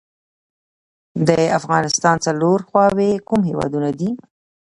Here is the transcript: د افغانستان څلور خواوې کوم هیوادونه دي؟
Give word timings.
د 1.27 1.29
افغانستان 1.59 2.15
څلور 2.25 2.57
خواوې 2.67 3.11
کوم 3.27 3.41
هیوادونه 3.49 3.89
دي؟ 3.99 4.09